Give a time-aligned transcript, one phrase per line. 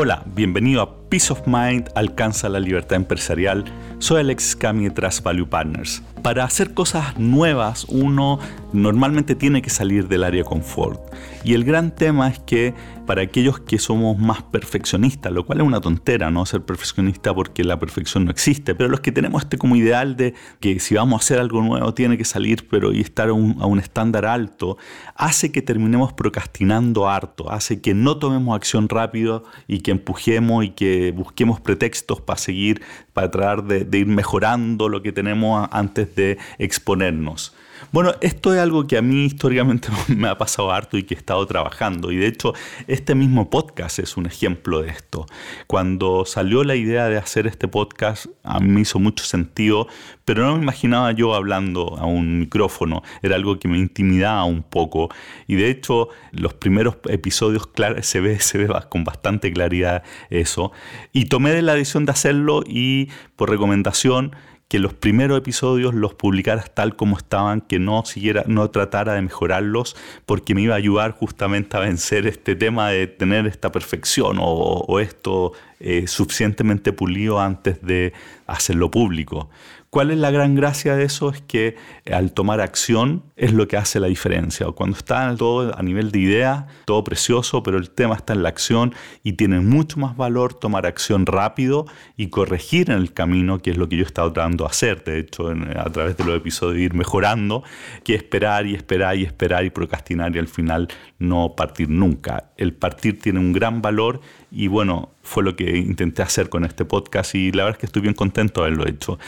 [0.00, 3.64] Hola, bienvenido a Peace of Mind alcanza la libertad empresarial.
[3.98, 6.04] Soy Alex Cami de Trust Value Partners.
[6.28, 8.38] Para hacer cosas nuevas, uno
[8.74, 11.00] normalmente tiene que salir del área confort.
[11.42, 12.74] Y el gran tema es que
[13.06, 16.44] para aquellos que somos más perfeccionistas, lo cual es una tontera, ¿no?
[16.44, 20.34] Ser perfeccionista porque la perfección no existe, pero los que tenemos este como ideal de
[20.60, 23.78] que si vamos a hacer algo nuevo tiene que salir, pero y estar a un,
[23.78, 24.76] estándar alto,
[25.14, 30.70] hace que terminemos procrastinando harto, hace que no tomemos acción rápido y que empujemos y
[30.70, 32.82] que busquemos pretextos para seguir,
[33.14, 36.14] para tratar de, de ir mejorando lo que tenemos antes
[36.58, 37.54] exponernos.
[37.90, 41.16] Bueno, esto es algo que a mí históricamente me ha pasado harto y que he
[41.16, 42.12] estado trabajando.
[42.12, 42.52] Y de hecho,
[42.86, 45.26] este mismo podcast es un ejemplo de esto.
[45.66, 49.86] Cuando salió la idea de hacer este podcast, a mí me hizo mucho sentido,
[50.24, 53.02] pero no me imaginaba yo hablando a un micrófono.
[53.22, 55.08] Era algo que me intimidaba un poco.
[55.46, 57.70] Y de hecho, los primeros episodios
[58.02, 60.72] se, ve, se ve con bastante claridad eso.
[61.12, 64.32] Y tomé la decisión de hacerlo y por recomendación
[64.68, 69.22] que los primeros episodios los publicaras tal como estaban, que no siguiera, no tratara de
[69.22, 74.36] mejorarlos, porque me iba a ayudar justamente a vencer este tema de tener esta perfección
[74.40, 78.12] o, esto eh, suficientemente pulido antes de
[78.46, 79.48] hacerlo público.
[79.90, 81.30] ¿Cuál es la gran gracia de eso?
[81.30, 84.66] Es que eh, al tomar acción es lo que hace la diferencia.
[84.72, 88.50] Cuando está todo a nivel de idea, todo precioso, pero el tema está en la
[88.50, 91.86] acción y tiene mucho más valor tomar acción rápido
[92.18, 95.04] y corregir en el camino, que es lo que yo he estado tratando de hacer,
[95.04, 97.62] de hecho, a través de los episodios, ir mejorando,
[98.04, 102.50] que esperar y esperar y esperar y procrastinar y al final no partir nunca.
[102.58, 106.84] El partir tiene un gran valor y bueno, fue lo que intenté hacer con este
[106.86, 109.18] podcast y la verdad es que estoy bien contento de haberlo hecho.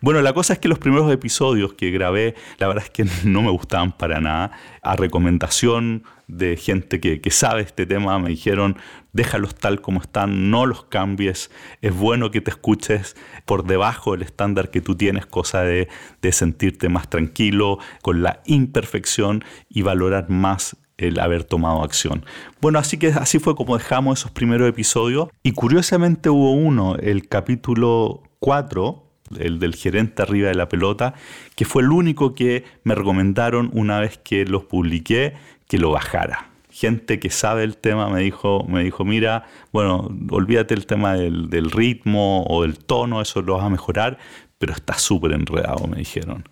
[0.00, 3.42] Bueno, la cosa es que los primeros episodios que grabé, la verdad es que no
[3.42, 4.52] me gustaban para nada.
[4.82, 8.76] A recomendación de gente que, sabe este tema, me dijeron,
[9.12, 11.50] déjalos tal como están, no los cambies,
[11.82, 15.88] es bueno que te escuches por debajo del estándar que tú tienes, cosa de,
[16.22, 22.24] de sentirte más tranquilo con la imperfección y valorar más el haber tomado acción.
[22.60, 27.26] Bueno, así que así fue como dejamos esos primeros episodios y curiosamente hubo uno, el
[27.26, 31.14] capítulo 4, el del gerente arriba de la pelota,
[31.54, 35.34] que fue el único que me recomendaron una vez que los publiqué
[35.68, 36.48] que lo bajara.
[36.70, 41.70] Gente que sabe el tema me dijo, me dijo, mira, bueno, olvídate el tema del,
[41.70, 44.18] ritmo o del tono, eso lo vas a mejorar,
[44.58, 46.48] pero está súper enredado, me dijeron.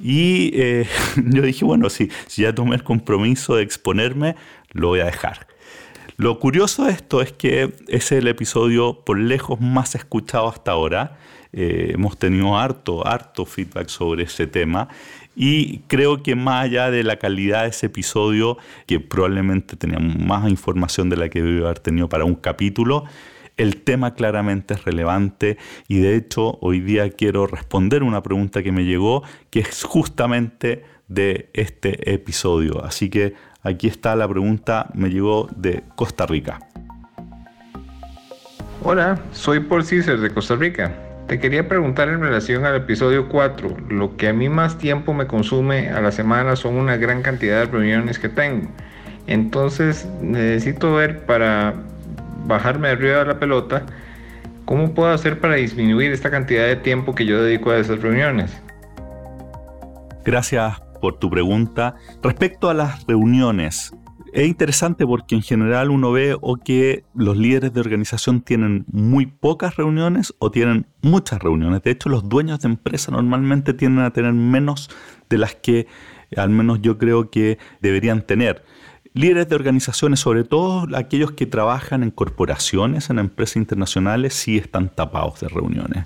[0.00, 0.86] Y eh,
[1.16, 4.36] yo dije, bueno, si, si ya tomé el compromiso de exponerme,
[4.72, 5.46] lo voy a dejar.
[6.18, 11.18] Lo curioso de esto es que es el episodio por lejos más escuchado hasta ahora.
[11.52, 14.88] Eh, hemos tenido harto, harto feedback sobre ese tema
[15.36, 18.56] y creo que más allá de la calidad de ese episodio,
[18.86, 23.04] que probablemente tenía más información de la que debe haber tenido para un capítulo,
[23.58, 28.72] el tema claramente es relevante y de hecho hoy día quiero responder una pregunta que
[28.72, 32.82] me llegó que es justamente de este episodio.
[32.84, 33.34] Así que
[33.66, 36.60] aquí está la pregunta, me llegó de Costa Rica.
[38.82, 40.92] Hola, soy Paul Caesar de Costa Rica.
[41.26, 43.76] Te quería preguntar en relación al episodio 4.
[43.88, 47.60] Lo que a mí más tiempo me consume a la semana son una gran cantidad
[47.60, 48.68] de reuniones que tengo.
[49.26, 51.74] Entonces necesito ver para
[52.46, 53.82] bajarme arriba de la pelota,
[54.64, 58.56] ¿cómo puedo hacer para disminuir esta cantidad de tiempo que yo dedico a esas reuniones?
[60.24, 61.94] Gracias por tu pregunta.
[62.22, 63.94] Respecto a las reuniones,
[64.32, 69.26] es interesante porque en general uno ve o que los líderes de organización tienen muy
[69.26, 71.82] pocas reuniones o tienen muchas reuniones.
[71.82, 74.90] De hecho, los dueños de empresa normalmente tienden a tener menos
[75.30, 75.86] de las que
[76.36, 78.64] al menos yo creo que deberían tener.
[79.14, 84.90] Líderes de organizaciones, sobre todo aquellos que trabajan en corporaciones, en empresas internacionales, sí están
[84.90, 86.04] tapados de reuniones.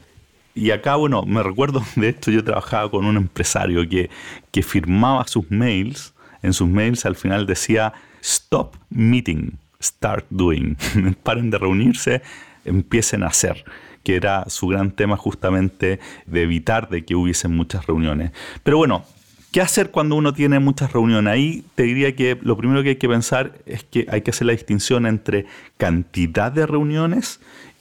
[0.55, 4.11] Y acá, bueno, me recuerdo, de hecho yo trabajaba con un empresario que,
[4.51, 7.93] que firmaba sus mails, en sus mails al final decía,
[8.23, 9.53] stop meeting,
[9.83, 10.77] start doing.
[11.23, 12.23] Paren de reunirse,
[12.65, 13.65] empiecen a hacer
[14.03, 18.33] que era su gran tema justamente de evitar de que hubiesen muchas reuniones.
[18.63, 19.05] Pero bueno,
[19.53, 21.33] ¿Qué hacer cuando uno tiene muchas reuniones?
[21.33, 24.47] Ahí te diría que lo primero que hay que pensar es que hay que hacer
[24.47, 25.47] la distinción entre
[25.77, 27.41] cantidad de reuniones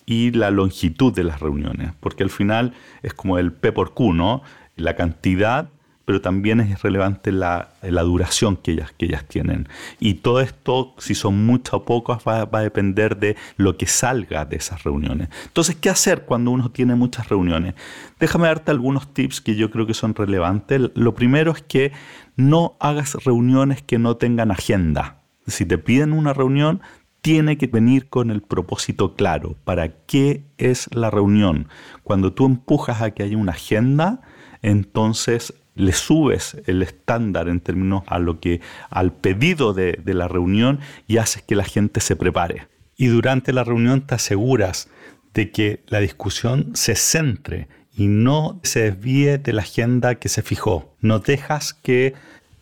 [0.10, 2.74] y la longitud de las reuniones, porque al final
[3.04, 4.42] es como el P por Q, ¿no?
[4.76, 5.70] La cantidad
[6.10, 9.70] pero también es relevante la, la duración que ellas, que ellas tienen.
[10.00, 13.86] Y todo esto, si son muchas o pocas, va, va, a depender de lo que
[13.86, 15.30] salga de esas reuniones.
[15.46, 17.76] Entonces, ¿qué hacer cuando uno tiene muchas reuniones?
[18.20, 20.82] Déjame darte algunos tips que yo creo que son relevantes.
[20.96, 21.92] Lo primero es que
[22.36, 25.20] no hagas reuniones que no tengan agenda.
[25.46, 26.82] Si te piden una reunión,
[27.21, 29.56] tiene que venir con el propósito claro.
[29.63, 31.68] ¿Para qué es la reunión?
[32.04, 34.21] Cuando tú empujas a que haya una agenda,
[34.62, 40.27] entonces le subes el estándar en términos a lo que al pedido de, de la
[40.27, 42.68] reunión y haces que la gente se prepare.
[42.98, 44.89] Y durante la reunión te aseguras
[45.33, 50.42] de que la discusión se centre y no se desvíe de la agenda que se
[50.42, 50.95] fijó.
[51.01, 52.13] No dejas que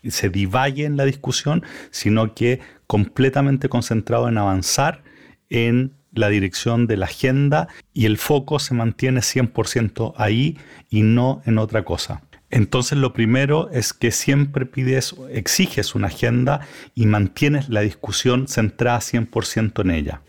[0.03, 5.03] se divague en la discusión, sino que completamente concentrado en avanzar
[5.49, 10.57] en la dirección de la agenda y el foco se mantiene 100% ahí
[10.89, 12.23] y no en otra cosa.
[12.49, 16.61] Entonces lo primero es que siempre pides, exiges una agenda
[16.95, 20.21] y mantienes la discusión centrada 100% en ella.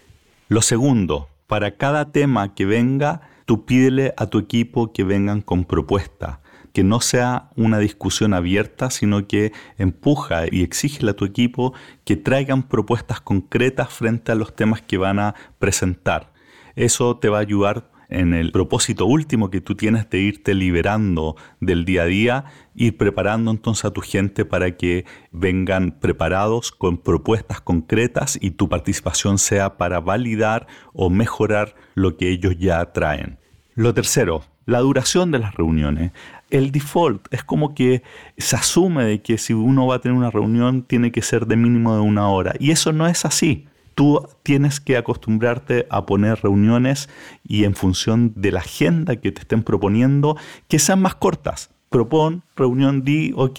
[0.49, 5.64] Lo segundo, para cada tema que venga, tú pídele a tu equipo que vengan con
[5.64, 6.41] propuesta,
[6.78, 12.14] que no sea una discusión abierta, sino que empuja y exige a tu equipo que
[12.14, 16.32] traigan propuestas concretas frente a los temas que van a presentar.
[16.76, 21.34] Eso te va a ayudar en el propósito último que tú tienes de irte liberando
[21.58, 22.44] del día a día,
[22.76, 28.69] ir preparando entonces a tu gente para que vengan preparados con propuestas concretas y tu
[28.69, 33.40] participación sea para validar o mejorar lo que ellos ya traen.
[33.75, 36.12] Lo tercero, la duración de las reuniones.
[36.50, 38.03] El default es como que
[38.37, 41.56] se asume de que si uno va a tener una reunión tiene que ser de
[41.56, 43.67] mínimo de una hora y eso no es así
[43.99, 47.09] tú tienes que acostumbrarte a poner reuniones
[47.43, 50.37] y en función de la agenda que te estén proponiendo,
[50.69, 51.71] que sean más cortas.
[51.91, 53.59] Propon reunión, di, ok,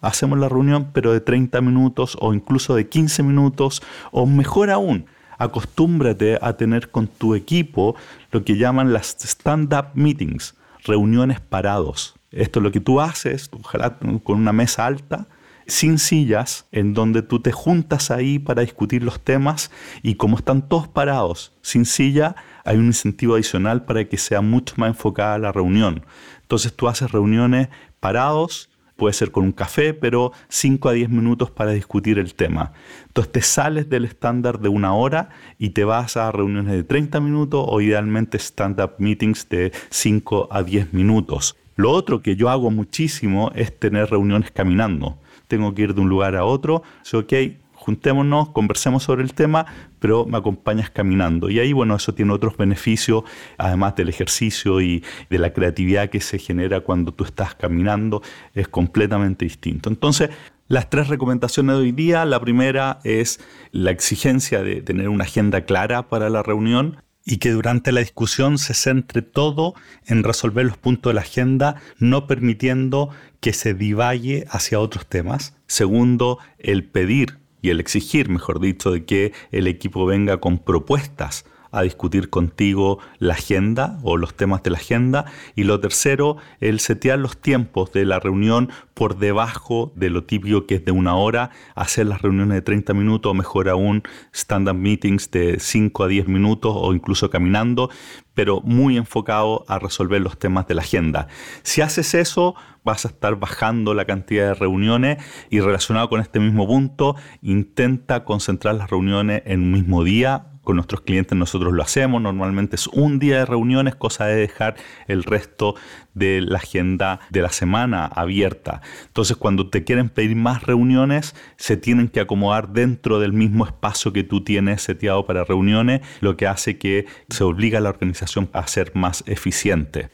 [0.00, 3.82] hacemos la reunión, pero de 30 minutos o incluso de 15 minutos,
[4.12, 5.06] o mejor aún,
[5.38, 7.96] acostúmbrate a tener con tu equipo
[8.30, 10.54] lo que llaman las stand-up meetings,
[10.84, 12.14] reuniones parados.
[12.30, 15.28] Esto es lo que tú haces, ojalá con una mesa alta,
[15.66, 19.70] sin sillas, en donde tú te juntas ahí para discutir los temas
[20.02, 24.74] y como están todos parados, sin silla, hay un incentivo adicional para que sea mucho
[24.76, 26.04] más enfocada la reunión.
[26.42, 27.68] Entonces tú haces reuniones
[28.00, 32.72] parados, puede ser con un café, pero 5 a 10 minutos para discutir el tema.
[33.06, 37.18] Entonces te sales del estándar de una hora y te vas a reuniones de 30
[37.20, 41.56] minutos o idealmente stand-up meetings de 5 a 10 minutos.
[41.80, 45.18] Lo otro que yo hago muchísimo es tener reuniones caminando
[45.50, 46.82] tengo que ir de un lugar a otro,
[47.12, 47.32] ok,
[47.74, 49.66] juntémonos, conversemos sobre el tema,
[49.98, 51.50] pero me acompañas caminando.
[51.50, 53.24] Y ahí, bueno, eso tiene otros beneficios,
[53.58, 58.22] además del ejercicio y de la creatividad que se genera cuando tú estás caminando,
[58.54, 59.90] es completamente distinto.
[59.90, 60.30] Entonces,
[60.68, 63.40] las tres recomendaciones de hoy día, la primera es
[63.72, 68.58] la exigencia de tener una agenda clara para la reunión y que durante la discusión
[68.58, 69.74] se centre todo
[70.06, 75.54] en resolver los puntos de la agenda, no permitiendo que se divague hacia otros temas.
[75.66, 81.44] Segundo, el pedir y el exigir, mejor dicho, de que el equipo venga con propuestas
[81.72, 85.26] a discutir contigo la agenda o los temas de la agenda.
[85.54, 90.66] Y lo tercero, el setear los tiempos de la reunión por debajo de lo típico
[90.66, 94.02] que es de una hora, hacer las reuniones de 30 minutos o mejor aún
[94.32, 97.90] stand-up meetings de 5 a 10 minutos o incluso caminando,
[98.34, 101.28] pero muy enfocado a resolver los temas de la agenda.
[101.62, 106.40] Si haces eso, vas a estar bajando la cantidad de reuniones y relacionado con este
[106.40, 111.82] mismo punto, intenta concentrar las reuniones en un mismo día, con nuestros clientes nosotros lo
[111.82, 114.76] hacemos, normalmente es un día de reuniones, cosa de dejar
[115.08, 115.74] el resto
[116.14, 118.82] de la agenda de la semana abierta.
[119.06, 124.12] Entonces cuando te quieren pedir más reuniones, se tienen que acomodar dentro del mismo espacio
[124.12, 128.50] que tú tienes seteado para reuniones, lo que hace que se obliga a la organización
[128.52, 130.10] a ser más eficiente.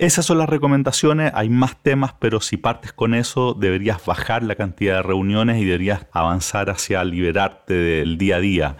[0.00, 4.54] Esas son las recomendaciones, hay más temas, pero si partes con eso deberías bajar la
[4.54, 8.76] cantidad de reuniones y deberías avanzar hacia liberarte del día a día.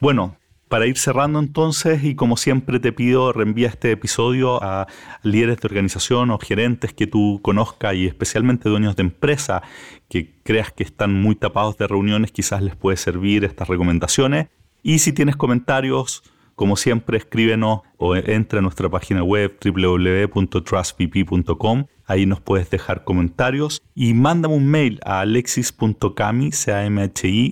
[0.00, 0.36] Bueno,
[0.68, 4.86] para ir cerrando entonces, y como siempre te pido, reenvía este episodio a
[5.22, 9.62] líderes de organización o gerentes que tú conozcas y especialmente dueños de empresa
[10.08, 14.48] que creas que están muy tapados de reuniones, quizás les puede servir estas recomendaciones.
[14.82, 16.22] Y si tienes comentarios,
[16.56, 21.84] como siempre, escríbenos o entra a nuestra página web www.trustpp.com.
[22.06, 26.50] Ahí nos puedes dejar comentarios y mándame un mail a alexis.cami,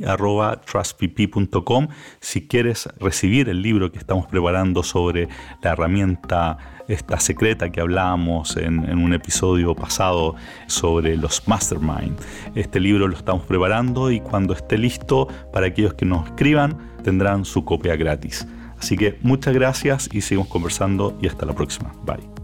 [0.06, 1.88] arroba trustpp.com
[2.20, 5.28] si quieres recibir el libro que estamos preparando sobre
[5.61, 6.56] la herramienta
[6.88, 10.34] esta secreta que hablábamos en, en un episodio pasado
[10.66, 12.18] sobre los mastermind.
[12.54, 17.44] Este libro lo estamos preparando y cuando esté listo para aquellos que nos escriban tendrán
[17.44, 18.46] su copia gratis.
[18.78, 21.95] Así que muchas gracias y seguimos conversando y hasta la próxima.
[22.04, 22.43] Bye.